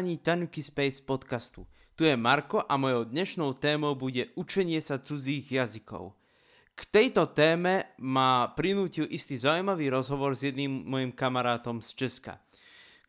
[0.00, 1.68] počúvaní Tanuki Space podcastu.
[1.92, 6.16] Tu je Marko a mojou dnešnou témou bude učenie sa cudzích jazykov.
[6.72, 12.40] K tejto téme ma prinútil istý zaujímavý rozhovor s jedným mojim kamarátom z Česka,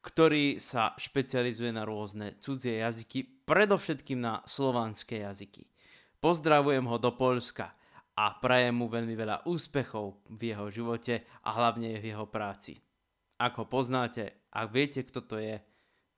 [0.04, 5.72] ktorý sa špecializuje na rôzne cudzie jazyky, predovšetkým na slovanské jazyky.
[6.20, 7.72] Pozdravujem ho do Polska
[8.20, 12.84] a prajem mu veľmi veľa úspechov v jeho živote a hlavne v jeho práci.
[13.40, 15.71] Ak ho poznáte, ak viete, kto to je,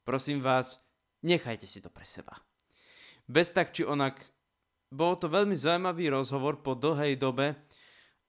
[0.03, 0.83] Prosím vás,
[1.23, 2.35] nechajte si to pre seba.
[3.23, 4.19] Bez tak či onak,
[4.91, 7.55] bol to veľmi zaujímavý rozhovor po dlhej dobe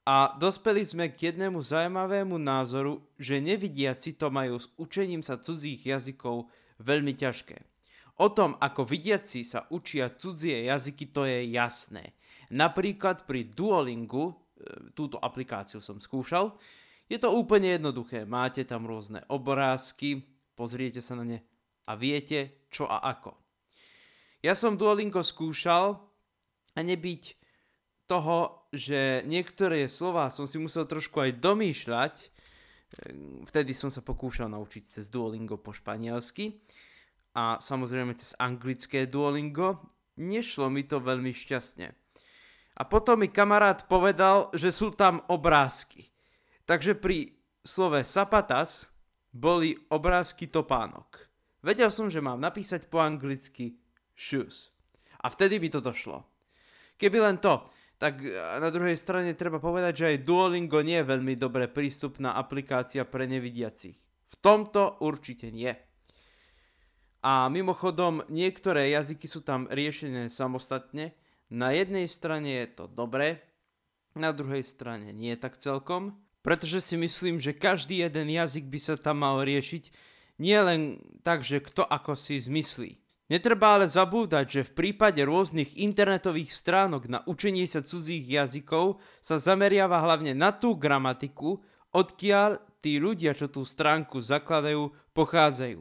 [0.06, 5.82] a dospeli sme k jednému zaujímavému názoru, že nevidiaci to majú s učením sa cudzích
[5.82, 6.46] jazykov
[6.78, 7.58] veľmi ťažké.
[8.22, 12.14] O tom, ako vidiaci sa učia cudzie jazyky, to je jasné.
[12.54, 14.34] Napríklad pri Duolingu, e,
[14.94, 16.54] túto aplikáciu som skúšal,
[17.10, 18.22] je to úplne jednoduché.
[18.22, 20.22] Máte tam rôzne obrázky,
[20.54, 21.38] pozriete sa na ne
[21.88, 23.36] a viete čo a ako.
[24.44, 25.96] Ja som Duolingo skúšal
[26.74, 27.22] a nebyť
[28.04, 32.14] toho, že niektoré slova som si musel trošku aj domýšľať,
[33.48, 36.60] vtedy som sa pokúšal naučiť cez Duolingo po španielsky
[37.32, 39.80] a samozrejme cez anglické Duolingo,
[40.20, 41.88] nešlo mi to veľmi šťastne.
[42.74, 46.10] A potom mi kamarát povedal, že sú tam obrázky.
[46.66, 47.30] Takže pri
[47.62, 48.90] slove sapatas
[49.30, 51.33] boli obrázky topánok.
[51.64, 53.80] Vedel som, že mám napísať po anglicky
[54.12, 54.68] shoes.
[55.24, 56.20] A vtedy by to došlo.
[57.00, 57.64] Keby len to,
[57.96, 58.20] tak
[58.60, 63.24] na druhej strane treba povedať, že aj Duolingo nie je veľmi dobre prístupná aplikácia pre
[63.24, 63.96] nevidiacich.
[64.28, 65.72] V tomto určite nie.
[67.24, 71.16] A mimochodom, niektoré jazyky sú tam riešené samostatne.
[71.48, 73.40] Na jednej strane je to dobré,
[74.12, 78.94] na druhej strane nie tak celkom, pretože si myslím, že každý jeden jazyk by sa
[79.00, 82.98] tam mal riešiť nie len tak, že kto ako si zmyslí.
[83.24, 89.40] Netreba ale zabúdať, že v prípade rôznych internetových stránok na učenie sa cudzích jazykov sa
[89.40, 91.64] zameriava hlavne na tú gramatiku,
[91.96, 95.80] odkiaľ tí ľudia, čo tú stránku zakladajú, pochádzajú.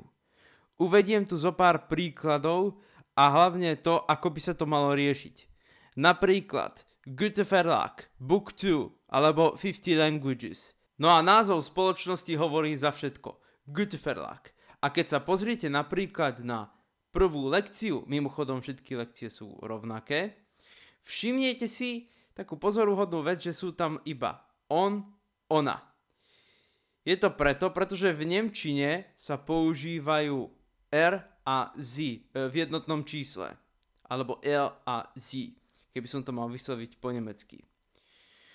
[0.79, 2.79] Uvediem tu zo pár príkladov
[3.11, 5.51] a hlavne to, ako by sa to malo riešiť.
[5.99, 10.71] Napríklad Goethe Verlag, Book 2 alebo 50 Languages.
[10.95, 13.42] No a názov spoločnosti hovorí za všetko.
[13.67, 14.51] Verlag.
[14.83, 16.71] A keď sa pozriete napríklad na
[17.15, 20.35] prvú lekciu, mimochodom všetky lekcie sú rovnaké,
[21.05, 25.05] všimnete si takú pozoruhodnú vec, že sú tam iba on,
[25.53, 25.77] ona.
[27.03, 30.49] Je to preto, pretože v Nemčine sa používajú
[30.89, 31.13] R
[31.43, 33.53] a Z e, v jednotnom čísle.
[34.07, 35.51] Alebo L a Z,
[35.91, 37.59] keby som to mal vysloviť po nemecky.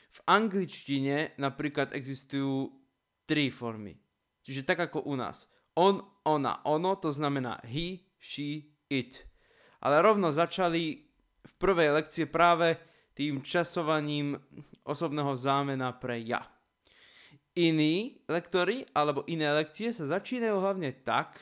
[0.09, 2.73] V angličtine napríklad existujú
[3.29, 4.01] tri formy.
[4.49, 5.45] Čiže tak ako u nás.
[5.77, 9.21] On, ona, ono, to znamená he, she, it.
[9.85, 11.05] Ale rovno začali
[11.45, 12.81] v prvej lekcie práve
[13.13, 14.41] tým časovaním
[14.89, 16.49] osobného zámena pre ja.
[17.61, 21.37] Iní lektory alebo iné lekcie sa začínajú hlavne tak,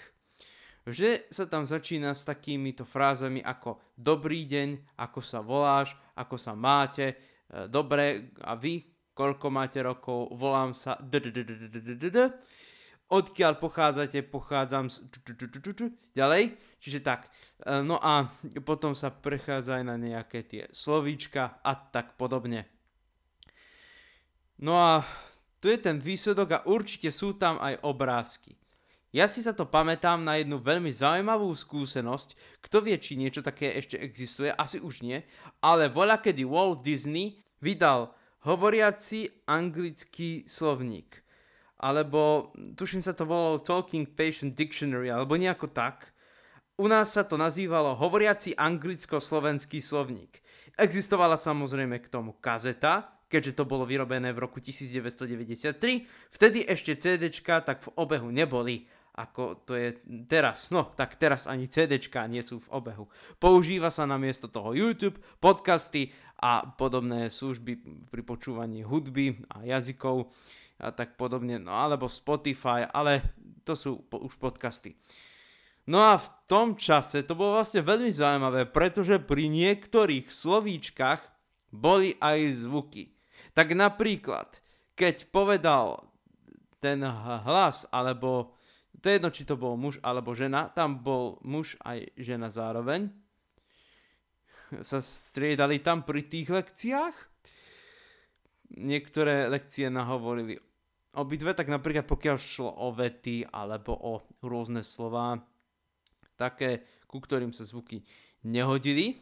[0.83, 6.59] že sa tam začína s takýmito frázami ako dobrý deň, ako sa voláš, ako sa
[6.59, 7.15] máte, e,
[7.71, 8.83] dobre a vy,
[9.15, 10.99] koľko máte rokov, volám sa
[13.11, 15.06] odkiaľ pochádzate, pochádzam z...
[16.15, 17.31] Ďalej, čiže tak.
[17.62, 18.27] E, no a
[18.67, 22.67] potom sa prechádza aj na nejaké tie slovíčka a tak podobne.
[24.59, 25.05] No a
[25.61, 28.56] tu je ten výsledok a určite sú tam aj obrázky.
[29.15, 32.61] Ja si sa to pamätám na jednu veľmi zaujímavú skúsenosť.
[32.61, 34.53] Kto vie, či niečo také ešte existuje?
[34.53, 35.25] Asi už nie.
[35.65, 38.12] Ale voľa kedy Walt Disney vydal
[38.44, 41.25] hovoriaci anglický slovník
[41.76, 46.12] alebo tuším sa to volalo Talking Patient Dictionary, alebo nejako tak.
[46.76, 50.44] U nás sa to nazývalo hovoriaci anglicko-slovenský slovník.
[50.76, 56.05] Existovala samozrejme k tomu kazeta, keďže to bolo vyrobené v roku 1993.
[56.37, 58.84] Vtedy ešte CDčka tak v obehu neboli,
[59.17, 59.96] ako to je
[60.28, 60.69] teraz.
[60.69, 63.08] No, tak teraz ani CDčka nie sú v obehu.
[63.40, 70.28] Používa sa namiesto toho YouTube, podcasty a podobné služby pri počúvaní hudby a jazykov
[70.76, 73.34] a tak podobne, no alebo Spotify, ale
[73.64, 74.94] to sú po, už podcasty.
[75.87, 81.23] No a v tom čase to bolo vlastne veľmi zaujímavé, pretože pri niektorých slovíčkach
[81.70, 83.14] boli aj zvuky.
[83.55, 84.58] Tak napríklad,
[84.99, 86.11] keď povedal
[86.82, 87.00] ten
[87.46, 88.56] hlas, alebo
[88.99, 93.06] to je jedno, či to bol muž alebo žena, tam bol muž aj žena zároveň,
[94.82, 97.17] sa striedali tam pri tých lekciách.
[98.82, 100.58] Niektoré lekcie nahovorili
[101.16, 104.12] obidve, tak napríklad pokiaľ šlo o vety alebo o
[104.44, 105.40] rôzne slova,
[106.36, 108.04] také, ku ktorým sa zvuky
[108.44, 109.18] nehodili,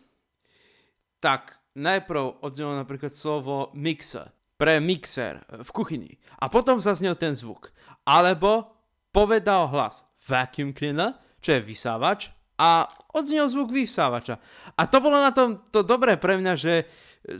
[1.22, 6.12] tak najprv odznelo napríklad slovo mixer, pre mixer v kuchyni.
[6.38, 7.74] A potom zaznel ten zvuk.
[8.06, 8.70] Alebo
[9.10, 14.38] povedal hlas vacuum cleaner, čo je vysávač, a odznel zvuk vysávača.
[14.78, 16.74] A to bolo na tom to dobré pre mňa, že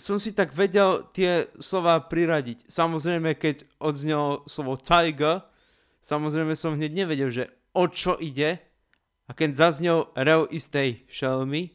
[0.01, 2.67] som si tak vedel tie slova priradiť.
[2.67, 5.45] Samozrejme, keď odznelo slovo tiger,
[6.01, 8.59] samozrejme som hneď nevedel, že o čo ide.
[9.25, 11.73] A keď zaznel rev istej šelmy,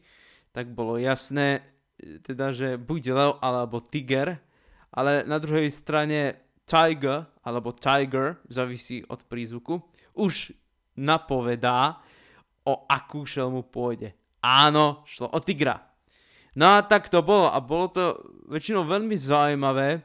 [0.53, 1.65] tak bolo jasné,
[1.99, 4.37] teda, že buď lev alebo tiger,
[4.93, 9.81] ale na druhej strane tiger alebo tiger, závisí od prízvuku,
[10.13, 10.53] už
[10.97, 12.01] napovedá,
[12.65, 14.15] o akú šelmu pôjde.
[14.39, 15.89] Áno, šlo o tigra.
[16.55, 18.03] No a tak to bolo a bolo to
[18.49, 20.03] väčšinou veľmi zaujímavé,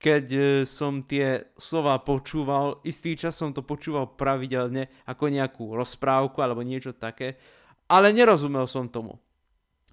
[0.00, 6.40] keď e, som tie slova počúval, istý čas som to počúval pravidelne ako nejakú rozprávku
[6.40, 7.36] alebo niečo také,
[7.84, 9.20] ale nerozumel som tomu.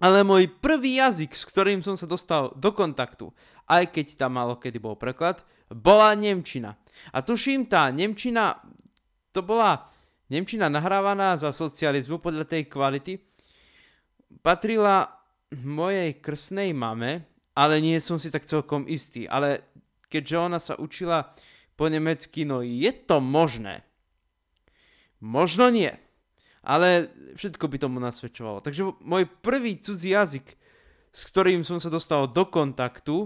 [0.00, 3.28] Ale môj prvý jazyk, s ktorým som sa dostal do kontaktu,
[3.68, 6.78] aj keď tam malo kedy bol preklad, bola Nemčina.
[7.12, 8.62] A tuším, tá Nemčina,
[9.34, 9.84] to bola
[10.28, 13.16] Nemčina nahrávaná za socializmu podľa tej kvality,
[14.44, 15.08] patrila
[15.64, 17.24] mojej krsnej mame,
[17.56, 19.24] ale nie som si tak celkom istý.
[19.24, 19.72] Ale
[20.12, 21.32] keďže ona sa učila
[21.74, 23.82] po nemecky, no je to možné.
[25.18, 25.90] Možno nie
[26.68, 28.60] ale všetko by tomu nasvedčovalo.
[28.60, 30.46] Takže môj prvý cudzí jazyk,
[31.08, 33.24] s ktorým som sa dostal do kontaktu,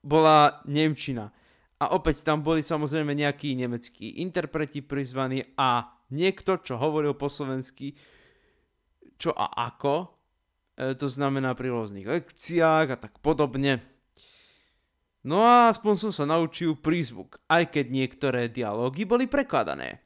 [0.00, 1.34] bola Nemčina.
[1.80, 7.96] A opäť tam boli samozrejme nejakí nemeckí interpreti prizvaní a niekto, čo hovoril po slovensky,
[9.16, 9.94] čo a ako,
[10.76, 13.80] e, to znamená pri rôznych lekciách a tak podobne.
[15.24, 20.00] No a aspoň som sa naučil prízvuk, aj keď niektoré dialógy boli prekladané.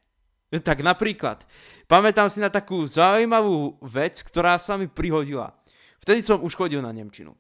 [0.51, 1.43] Tak napríklad,
[1.91, 5.51] pamätám si na takú zaujímavú vec, ktorá sa mi prihodila.
[5.99, 7.35] Vtedy som už chodil na Nemčinu.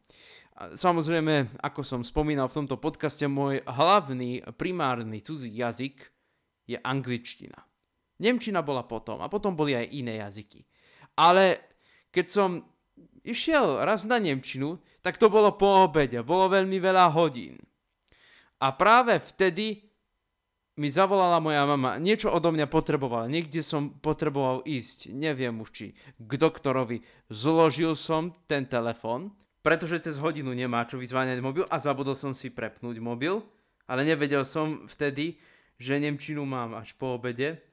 [0.55, 6.15] Samozrejme, ako som spomínal v tomto podcaste, môj hlavný, primárny cudzí jazyk
[6.71, 7.59] je angličtina.
[8.23, 10.63] Nemčina bola potom a potom boli aj iné jazyky.
[11.19, 11.59] Ale
[12.15, 12.63] keď som
[13.27, 17.59] išiel raz na Nemčinu, tak to bolo po obede, bolo veľmi veľa hodín.
[18.63, 19.91] A práve vtedy
[20.79, 25.87] mi zavolala moja mama, niečo odo mňa potrebovala, niekde som potreboval ísť, neviem už či
[26.19, 27.03] k doktorovi.
[27.31, 32.53] Zložil som ten telefón, pretože cez hodinu nemá čo vyzváňať mobil a zabudol som si
[32.53, 33.41] prepnúť mobil,
[33.89, 35.41] ale nevedel som vtedy,
[35.81, 37.65] že Nemčinu mám až po obede.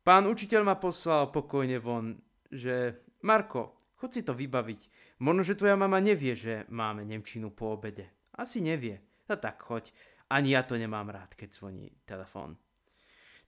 [0.00, 2.16] Pán učiteľ ma poslal pokojne von,
[2.48, 4.80] že Marko, chod si to vybaviť.
[5.20, 8.08] Možno, že tvoja mama nevie, že máme Nemčinu po obede.
[8.32, 8.96] Asi nevie.
[9.28, 9.92] No tak choď.
[10.32, 12.56] Ani ja to nemám rád, keď zvoní telefón.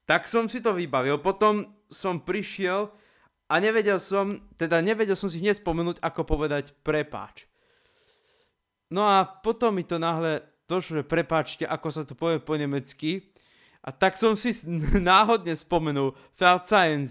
[0.04, 2.92] Tak som si to vybavil, potom som prišiel
[3.48, 7.49] a nevedel som, teda nevedel som si hneď spomenúť, ako povedať prepáč.
[8.90, 13.30] No a potom mi to náhle došlo, že prepáčte, ako sa to povie po nemecky.
[13.86, 14.50] A tak som si
[15.00, 17.06] náhodne spomenul Verzeihen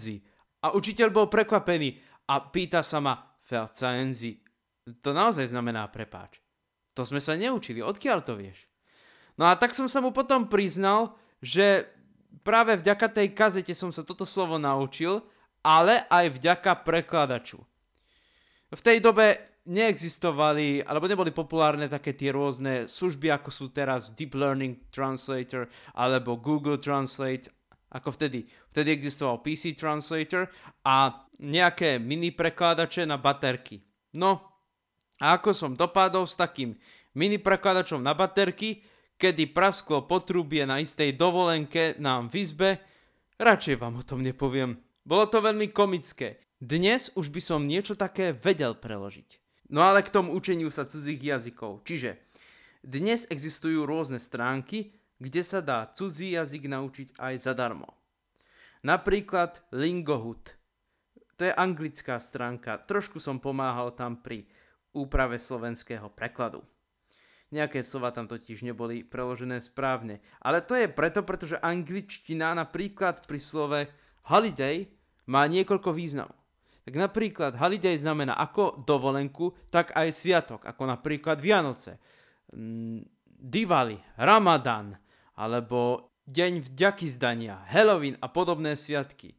[0.60, 1.98] A učiteľ bol prekvapený
[2.28, 3.16] a pýta sa ma,
[3.48, 4.12] Verzeihen
[5.00, 6.40] to naozaj znamená prepáč.
[6.98, 8.66] To sme sa neučili, odkiaľ to vieš?
[9.38, 11.88] No a tak som sa mu potom priznal, že
[12.42, 15.22] práve vďaka tej kazete som sa toto slovo naučil,
[15.62, 17.60] ale aj vďaka prekladaču.
[18.70, 24.34] V tej dobe neexistovali, alebo neboli populárne také tie rôzne služby, ako sú teraz Deep
[24.34, 27.46] Learning Translator alebo Google Translate,
[27.94, 28.50] ako vtedy.
[28.74, 30.50] Vtedy existoval PC Translator
[30.82, 33.78] a nejaké mini prekladače na baterky.
[34.18, 34.42] No,
[35.22, 36.74] a ako som dopadol s takým
[37.14, 38.82] mini prekladačom na baterky,
[39.20, 42.70] kedy prasklo potrubie na istej dovolenke nám v izbe,
[43.38, 44.80] radšej vám o tom nepoviem.
[45.06, 46.42] Bolo to veľmi komické.
[46.60, 49.39] Dnes už by som niečo také vedel preložiť.
[49.70, 51.86] No ale k tomu učeniu sa cudzích jazykov.
[51.86, 52.18] Čiže
[52.82, 57.94] dnes existujú rôzne stránky, kde sa dá cudzí jazyk naučiť aj zadarmo.
[58.82, 60.58] Napríklad Lingohood.
[61.38, 62.82] To je anglická stránka.
[62.82, 64.48] Trošku som pomáhal tam pri
[64.90, 66.66] úprave slovenského prekladu.
[67.54, 70.22] Nejaké slova tam totiž neboli preložené správne.
[70.42, 73.80] Ale to je preto, pretože angličtina napríklad pri slove
[74.26, 74.88] holiday
[75.28, 76.39] má niekoľko významov.
[76.80, 82.00] Tak napríklad holiday znamená ako dovolenku, tak aj sviatok, ako napríklad Vianoce,
[82.52, 83.04] mm,
[83.40, 84.96] Diwali, Ramadan,
[85.36, 89.34] alebo Deň vďaky zdania, Halloween a podobné sviatky.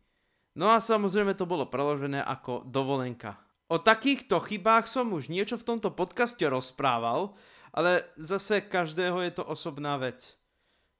[0.59, 3.39] No a samozrejme to bolo preložené ako dovolenka.
[3.71, 7.31] O takýchto chybách som už niečo v tomto podcaste rozprával,
[7.71, 10.35] ale zase každého je to osobná vec.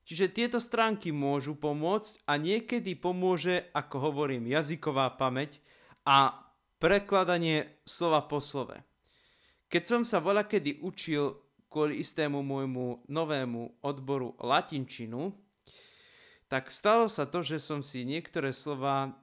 [0.08, 5.60] Čiže tieto stránky môžu pomôcť a niekedy pomôže, ako hovorím, jazyková pamäť
[6.06, 6.34] a
[6.82, 8.82] prekladanie slova po slove.
[9.72, 11.38] Keď som sa voľa kedy učil
[11.72, 15.32] kvôli istému môjmu novému odboru latinčinu,
[16.52, 19.16] tak stalo sa to, že som si niektoré slova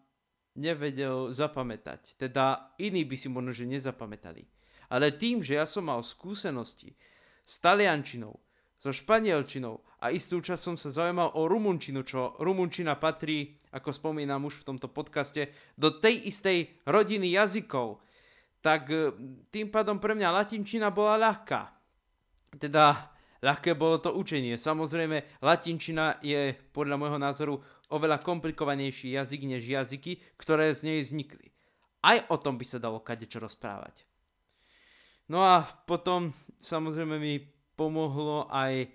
[0.56, 2.16] nevedel zapamätať.
[2.16, 4.49] Teda iní by si možno, že nezapamätali.
[4.88, 6.97] Ale tým, že ja som mal skúsenosti
[7.44, 8.40] s taliančinou,
[8.80, 14.46] so španielčinou a istú čas som sa zaujímal o rumunčinu, čo rumunčina patrí, ako spomínam
[14.46, 17.98] už v tomto podcaste, do tej istej rodiny jazykov,
[18.62, 19.10] tak e,
[19.50, 21.74] tým pádom pre mňa latinčina bola ľahká.
[22.62, 23.10] Teda
[23.42, 24.54] ľahké bolo to učenie.
[24.54, 27.54] Samozrejme, latinčina je podľa môjho názoru
[27.90, 31.50] oveľa komplikovanejší jazyk než jazyky, ktoré z nej vznikli.
[32.06, 34.06] Aj o tom by sa dalo kadečo rozprávať.
[35.26, 37.42] No a potom samozrejme mi
[37.74, 38.90] pomohlo aj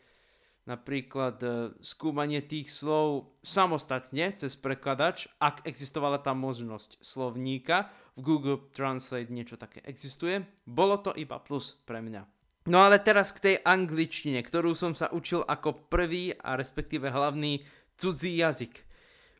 [0.63, 1.47] napríklad e,
[1.83, 7.91] skúmanie tých slov samostatne cez prekladač, ak existovala tá možnosť slovníka.
[8.13, 10.45] V Google Translate niečo také existuje.
[10.63, 12.23] Bolo to iba plus pre mňa.
[12.69, 17.67] No ale teraz k tej angličtine, ktorú som sa učil ako prvý a respektíve hlavný
[17.99, 18.87] cudzí jazyk.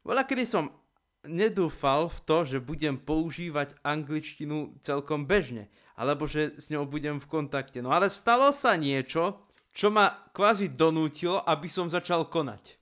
[0.03, 0.75] Veľa kedy som
[1.24, 7.30] nedúfal v to, že budem používať angličtinu celkom bežne, alebo že s ňou budem v
[7.32, 7.80] kontakte.
[7.80, 9.39] No ale stalo sa niečo,
[9.74, 12.77] čo ma kvázi donútilo, aby som začal konať.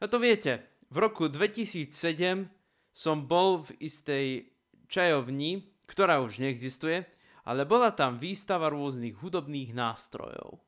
[0.00, 0.60] A to viete,
[0.92, 2.46] v roku 2007
[2.92, 4.26] som bol v istej
[4.86, 7.08] čajovni, ktorá už neexistuje,
[7.48, 10.60] ale bola tam výstava rôznych hudobných nástrojov.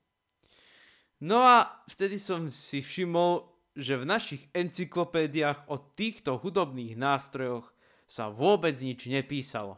[1.18, 3.42] No a vtedy som si všimol,
[3.74, 7.74] že v našich encyklopédiách o týchto hudobných nástrojoch
[8.06, 9.76] sa vôbec nič nepísalo.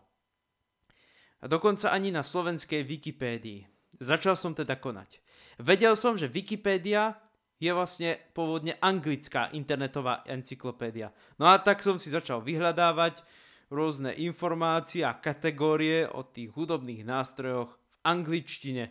[1.41, 3.65] A dokonca ani na slovenskej Wikipédii.
[4.01, 5.21] Začal som teda konať.
[5.61, 7.21] Vedel som, že Wikipédia
[7.61, 11.13] je vlastne pôvodne anglická internetová encyklopédia.
[11.37, 13.21] No a tak som si začal vyhľadávať
[13.69, 18.85] rôzne informácie a kategórie o tých hudobných nástrojoch v angličtine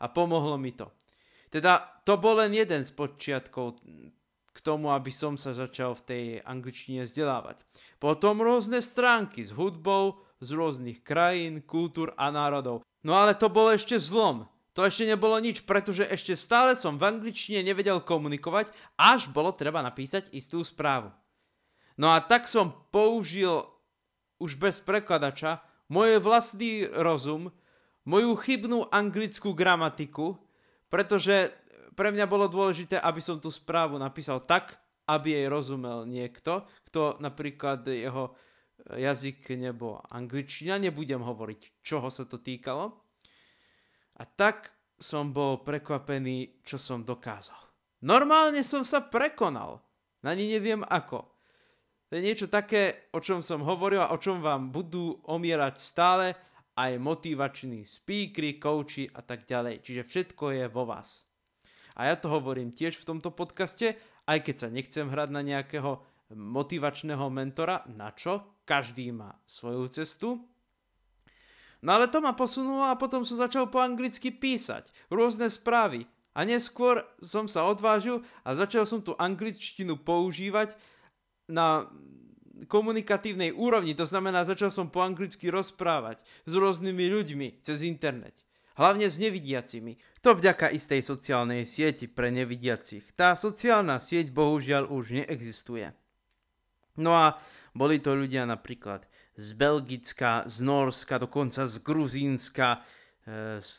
[0.00, 0.88] a pomohlo mi to.
[1.52, 3.78] Teda to bol len jeden z počiatkov
[4.50, 7.62] k tomu, aby som sa začal v tej angličtine vzdelávať.
[8.00, 12.84] Potom rôzne stránky s hudbou z rôznych krajín, kultúr a národov.
[13.00, 14.48] No ale to bolo ešte zlom.
[14.76, 18.68] To ešte nebolo nič, pretože ešte stále som v angličtine nevedel komunikovať,
[19.00, 21.08] až bolo treba napísať istú správu.
[21.96, 23.64] No a tak som použil
[24.36, 27.48] už bez prekladača, môj vlastný rozum,
[28.04, 30.36] moju chybnú anglickú gramatiku,
[30.92, 31.56] pretože
[31.96, 34.76] pre mňa bolo dôležité, aby som tú správu napísal tak,
[35.08, 38.36] aby jej rozumel niekto, kto napríklad jeho
[38.84, 42.94] jazyk nebo angličtina, nebudem hovoriť, čoho sa to týkalo.
[44.16, 47.58] A tak som bol prekvapený, čo som dokázal.
[48.04, 49.80] Normálne som sa prekonal.
[50.24, 51.22] Ani neviem ako.
[52.10, 56.26] To je niečo také, o čom som hovoril a o čom vám budú omierať stále
[56.76, 59.82] aj motivační speakery, coachi a tak ďalej.
[59.82, 61.26] Čiže všetko je vo vás.
[61.96, 63.96] A ja to hovorím tiež v tomto podcaste,
[64.28, 66.04] aj keď sa nechcem hrať na nejakého
[66.34, 68.62] motivačného mentora, na čo?
[68.66, 70.42] Každý má svoju cestu.
[71.84, 76.08] No ale to ma posunulo a potom som začal po anglicky písať rôzne správy.
[76.36, 80.76] A neskôr som sa odvážil a začal som tú angličtinu používať
[81.48, 81.88] na
[82.68, 88.40] komunikatívnej úrovni, to znamená, začal som po anglicky rozprávať s rôznymi ľuďmi cez internet.
[88.76, 89.96] Hlavne s nevidiacimi.
[90.20, 93.08] To vďaka istej sociálnej sieti pre nevidiacich.
[93.16, 95.96] Tá sociálna sieť bohužiaľ už neexistuje.
[96.96, 97.40] No a
[97.76, 99.04] boli to ľudia napríklad
[99.36, 102.80] z Belgicka, z Norska, dokonca z Gruzínska,
[103.28, 103.70] e, z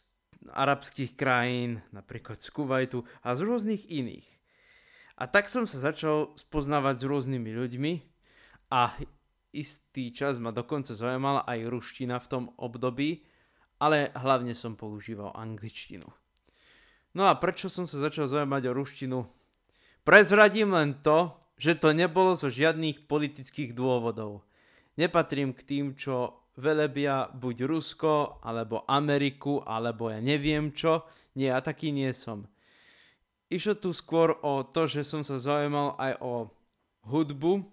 [0.54, 4.28] arabských krajín, napríklad z Kuwaitu a z rôznych iných.
[5.18, 7.94] A tak som sa začal spoznávať s rôznymi ľuďmi
[8.70, 8.94] a
[9.50, 13.26] istý čas ma dokonca zaujímala aj ruština v tom období,
[13.82, 16.06] ale hlavne som používal angličtinu.
[17.18, 19.20] No a prečo som sa začal zaujímať o ruštinu?
[20.06, 24.46] Prezradím len to, že to nebolo zo žiadnych politických dôvodov.
[24.98, 31.06] Nepatrím k tým, čo velebia buď Rusko, alebo Ameriku, alebo ja neviem čo.
[31.38, 32.50] Nie, ja taký nie som.
[33.48, 36.50] Išlo tu skôr o to, že som sa zaujímal aj o
[37.06, 37.64] hudbu.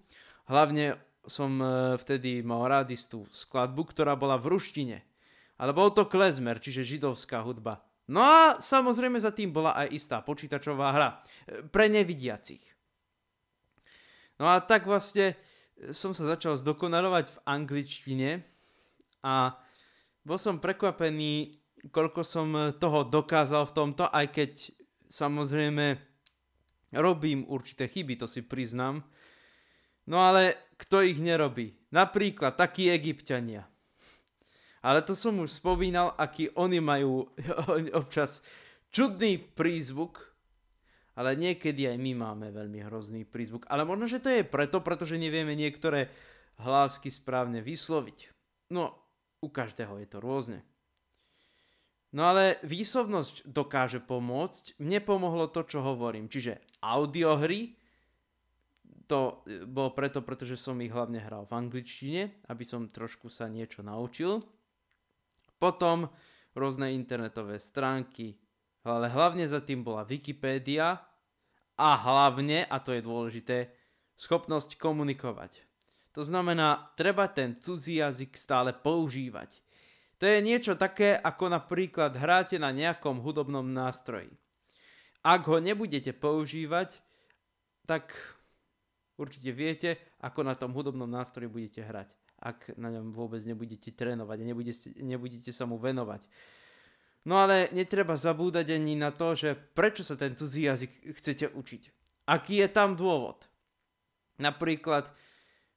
[0.47, 5.01] Hlavne som e, vtedy mal rád istú skladbu, ktorá bola v ruštine.
[5.57, 7.83] Ale bol to klezmer, čiže židovská hudba.
[8.05, 11.09] No a samozrejme za tým bola aj istá počítačová hra.
[11.49, 12.74] E, pre nevidiacich.
[14.41, 15.35] No a tak vlastne
[15.79, 18.31] e, som sa začal zdokonalovať v angličtine
[19.23, 19.55] a
[20.25, 21.61] bol som prekvapený,
[21.93, 22.49] koľko som
[22.81, 24.53] toho dokázal v tomto, aj keď
[25.15, 25.95] Samozrejme,
[26.99, 29.07] robím určité chyby, to si priznám.
[30.11, 31.71] No ale kto ich nerobí?
[31.95, 33.63] Napríklad takí egyptiania.
[34.83, 37.31] Ale to som už spomínal, aký oni majú
[38.01, 38.43] občas
[38.91, 40.34] čudný prízvuk,
[41.15, 43.67] ale niekedy aj my máme veľmi hrozný prízvuk.
[43.71, 46.11] Ale možno, že to je preto, pretože nevieme niektoré
[46.59, 48.31] hlásky správne vysloviť.
[48.75, 48.95] No,
[49.39, 50.61] u každého je to rôzne.
[52.15, 54.79] No ale výslovnosť dokáže pomôcť.
[54.79, 56.31] Mne pomohlo to, čo hovorím.
[56.31, 57.75] Čiže audiohry,
[59.11, 63.83] to bolo preto, pretože som ich hlavne hral v angličtine, aby som trošku sa niečo
[63.83, 64.41] naučil.
[65.59, 66.07] Potom
[66.55, 68.39] rôzne internetové stránky,
[68.85, 71.01] ale hlavne za tým bola Wikipédia
[71.75, 73.73] a hlavne, a to je dôležité,
[74.15, 75.65] schopnosť komunikovať.
[76.15, 79.59] To znamená, treba ten cudzí jazyk stále používať.
[80.23, 84.31] To je niečo také, ako napríklad hráte na nejakom hudobnom nástroji.
[85.27, 87.03] Ak ho nebudete používať,
[87.89, 88.15] tak
[89.19, 92.15] určite viete, ako na tom hudobnom nástroji budete hrať
[92.45, 96.29] ak na ňom vôbec nebudete trénovať a nebudete, nebudete sa mu venovať.
[97.25, 101.83] No ale netreba zabúdať ani na to, že prečo sa ten cudzí jazyk chcete učiť.
[102.29, 103.49] Aký je tam dôvod?
[104.37, 105.09] Napríklad,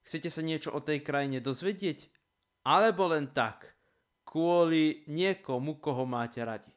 [0.03, 2.11] chcete sa niečo o tej krajine dozvedieť?
[2.67, 3.77] Alebo len tak,
[4.27, 6.71] kvôli niekomu, koho máte radi.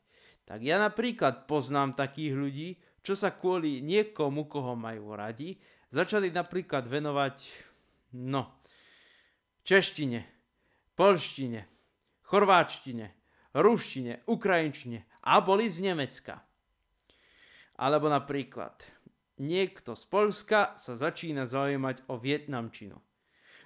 [0.47, 2.69] Tak ja napríklad poznám takých ľudí,
[3.03, 5.59] čo sa kvôli niekomu, koho majú radi,
[5.91, 7.37] začali napríklad venovať,
[8.19, 8.63] no,
[9.67, 10.23] češtine,
[10.95, 11.67] polštine,
[12.23, 13.20] chorváčtine,
[13.55, 16.41] ruštine, ukrajinčine a boli z Nemecka.
[17.81, 18.85] Alebo napríklad,
[19.41, 23.01] niekto z Polska sa začína zaujímať o vietnamčinu.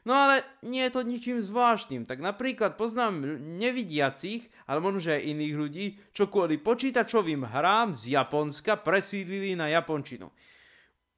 [0.04, 2.04] No ale nie je to ničím zvláštnym.
[2.04, 8.76] Tak napríklad poznám nevidiacich, ale možno aj iných ľudí, čo kvôli počítačovým hrám z Japonska
[8.76, 10.28] presídlili na japončinu.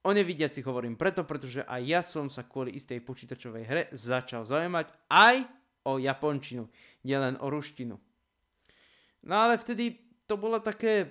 [0.07, 4.95] O nevidiaci hovorím preto, pretože aj ja som sa kvôli istej počítačovej hre začal zaujímať
[5.11, 5.43] aj
[5.83, 6.71] o japončinu,
[7.03, 7.99] nielen o ruštinu.
[9.27, 9.99] No ale vtedy
[10.31, 11.11] to bolo také,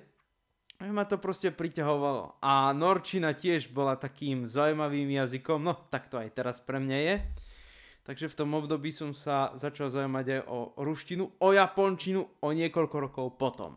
[0.79, 2.39] že ma to proste priťahovalo.
[2.39, 7.15] A norčina tiež bola takým zaujímavým jazykom, no tak to aj teraz pre mňa je.
[8.05, 12.97] Takže v tom období som sa začal zaujímať aj o ruštinu, o japončinu o niekoľko
[13.01, 13.75] rokov potom.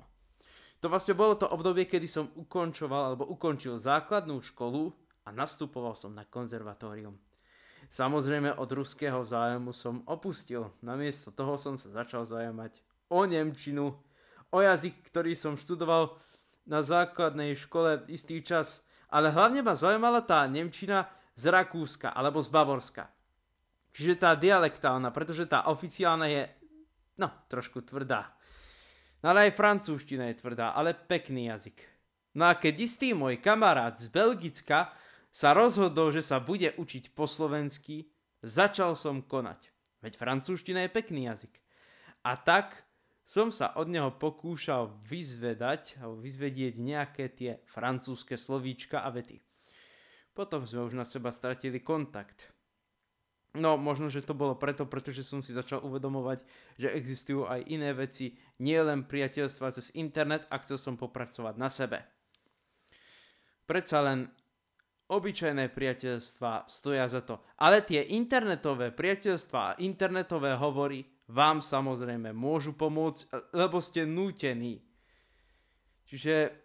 [0.78, 4.94] To vlastne bolo to obdobie, kedy som ukončoval alebo ukončil základnú školu
[5.26, 7.18] a nastupoval som na konzervatórium.
[7.88, 13.96] Samozrejme od ruského zájmu som opustil, namiesto toho som sa začal zaujímať o Nemčinu,
[14.52, 16.16] o jazyk, ktorý som študoval
[16.68, 22.48] na základnej škole istý čas, ale hlavne ma zaujímala tá Nemčina z Rakúska alebo z
[22.52, 23.08] Bavorska.
[23.92, 26.42] Čiže tá dialektálna, pretože tá oficiálna je,
[27.18, 28.36] no, trošku tvrdá.
[29.24, 31.82] No ale aj francúzština je tvrdá, ale pekný jazyk.
[32.38, 34.92] No a keď istý môj kamarát z Belgicka
[35.32, 38.06] sa rozhodol, že sa bude učiť po slovensky,
[38.44, 39.72] začal som konať.
[40.04, 41.54] Veď francúzština je pekný jazyk.
[42.22, 42.86] A tak
[43.28, 49.36] som sa od neho pokúšal vyzvedať alebo vyzvedieť nejaké tie francúzske slovíčka a vety.
[50.32, 52.48] Potom sme už na seba stratili kontakt.
[53.52, 56.40] No, možno, že to bolo preto, pretože som si začal uvedomovať,
[56.80, 58.32] že existujú aj iné veci,
[58.64, 62.00] nie len priateľstva cez internet a chcel som popracovať na sebe.
[63.68, 64.24] Predsa len
[65.12, 67.44] obyčajné priateľstva stoja za to.
[67.60, 74.80] Ale tie internetové priateľstva a internetové hovory vám samozrejme môžu pomôcť, lebo ste nútení.
[76.08, 76.56] Čiže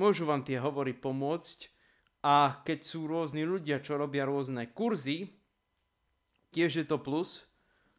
[0.00, 1.58] môžu vám tie hovory pomôcť
[2.24, 5.28] a keď sú rôzni ľudia, čo robia rôzne kurzy,
[6.56, 7.44] tiež je to plus,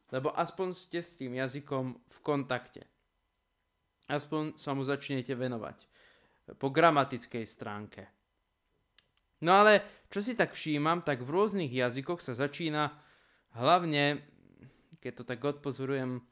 [0.10, 2.86] lebo aspoň ste s tým jazykom v kontakte.
[4.10, 5.78] Aspoň sa mu začnete venovať
[6.58, 8.04] po gramatickej stránke.
[9.44, 12.96] No ale čo si tak všímam, tak v rôznych jazykoch sa začína
[13.60, 14.33] hlavne,
[15.04, 16.24] keď to tak odpozorujem,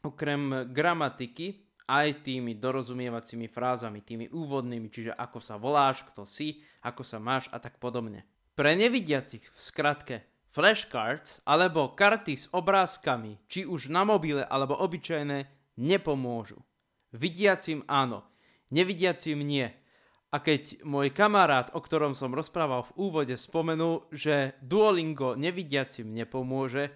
[0.00, 7.04] okrem gramatiky, aj tými dorozumievacími frázami, tými úvodnými, čiže ako sa voláš, kto si, ako
[7.04, 8.24] sa máš a tak podobne.
[8.56, 10.16] Pre nevidiacich v skratke
[10.48, 15.44] flashcards alebo karty s obrázkami, či už na mobile alebo obyčajné,
[15.76, 16.56] nepomôžu.
[17.12, 18.24] Vidiacim áno,
[18.72, 19.68] nevidiacim nie.
[20.34, 26.90] A keď môj kamarát, o ktorom som rozprával v úvode, spomenul, že Duolingo nevidiacim nepomôže,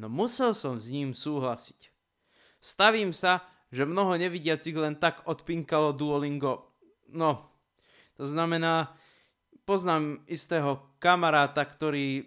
[0.00, 1.92] no musel som s ním súhlasiť.
[2.64, 6.80] Stavím sa, že mnoho nevidiacich len tak odpinkalo Duolingo.
[7.12, 7.52] No,
[8.16, 8.96] to znamená,
[9.68, 12.24] poznám istého kamaráta, ktorý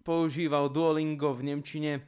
[0.00, 2.00] používal Duolingo v Nemčine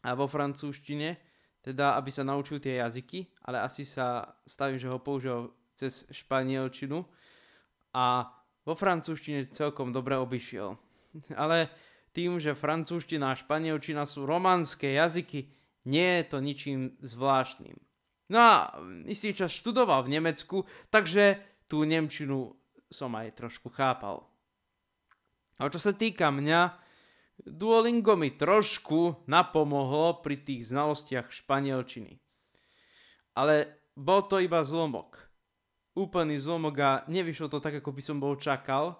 [0.00, 1.20] a vo francúzštine,
[1.60, 7.04] teda aby sa naučil tie jazyky, ale asi sa stavím, že ho použil cez španielčinu
[7.94, 8.30] a
[8.64, 10.74] vo francúzštine celkom dobre obišiel.
[11.42, 11.70] ale
[12.14, 15.50] tým, že francúzština a španielčina sú románske jazyky,
[15.84, 17.76] nie je to ničím zvláštnym.
[18.32, 18.56] No a
[19.04, 21.36] istý čas študoval v Nemecku, takže
[21.68, 22.56] tú Nemčinu
[22.88, 24.24] som aj trošku chápal.
[25.60, 26.72] A čo sa týka mňa,
[27.44, 32.16] Duolingo mi trošku napomohlo pri tých znalostiach španielčiny.
[33.34, 35.18] Ale bol to iba zlomok.
[35.94, 38.98] Úplný zlomok a nevyšlo to tak, ako by som bol čakal.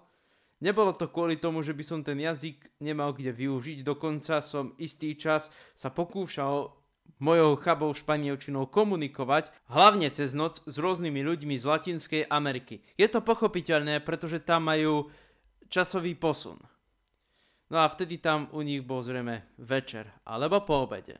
[0.63, 5.19] Nebolo to kvôli tomu, že by som ten jazyk nemal kde využiť, dokonca som istý
[5.19, 6.71] čas sa pokúšal
[7.19, 12.83] mojou chabou španielčinou komunikovať, hlavne cez noc s rôznymi ľuďmi z Latinskej Ameriky.
[12.95, 15.11] Je to pochopiteľné, pretože tam majú
[15.67, 16.59] časový posun.
[17.71, 21.17] No a vtedy tam u nich bol zrejme večer alebo po obede.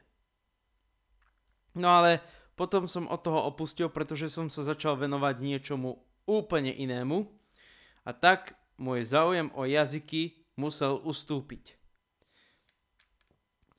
[1.76, 2.22] No ale
[2.56, 7.28] potom som od toho opustil, pretože som sa začal venovať niečomu úplne inému
[8.08, 11.76] a tak môj záujem o jazyky musel ustúpiť.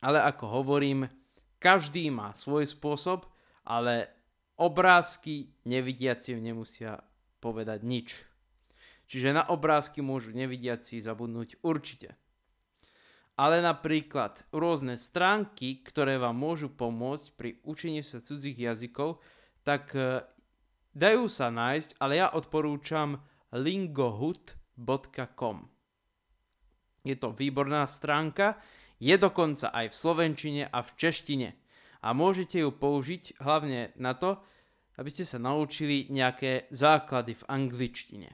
[0.05, 1.09] Ale ako hovorím,
[1.57, 3.25] každý má svoj spôsob,
[3.65, 4.13] ale
[4.61, 7.01] obrázky nevidiaci nemusia
[7.41, 8.09] povedať nič.
[9.09, 12.15] Čiže na obrázky môžu nevidiaci zabudnúť určite
[13.37, 19.21] ale napríklad rôzne stránky, ktoré vám môžu pomôcť pri učení sa cudzích jazykov,
[19.61, 20.25] tak e,
[20.97, 23.21] dajú sa nájsť, ale ja odporúčam
[23.53, 24.57] lingohut.com.
[27.05, 28.57] Je to výborná stránka,
[28.97, 31.53] je dokonca aj v slovenčine a v češtine.
[32.01, 34.41] A môžete ju použiť hlavne na to,
[34.97, 38.33] aby ste sa naučili nejaké základy v angličtine.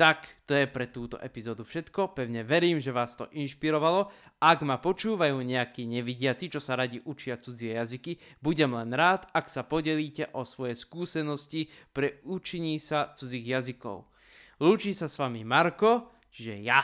[0.00, 2.16] Tak, to je pre túto epizódu všetko.
[2.16, 4.08] Pevne verím, že vás to inšpirovalo.
[4.40, 9.52] Ak ma počúvajú nejakí nevidiaci, čo sa radi učia cudzie jazyky, budem len rád, ak
[9.52, 14.08] sa podelíte o svoje skúsenosti pre učení sa cudzích jazykov.
[14.56, 16.80] Lúči sa s vami Marko, čiže ja.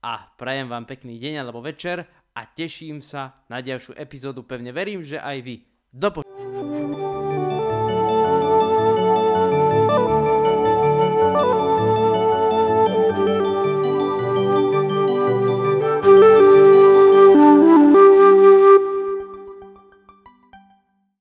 [0.00, 4.48] A prajem vám pekný deň alebo večer a teším sa na ďalšiu epizódu.
[4.48, 5.68] Pevne verím, že aj vy.
[5.92, 7.09] Do po-